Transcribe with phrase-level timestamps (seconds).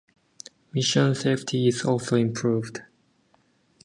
[0.73, 2.81] Mission safety is also improved.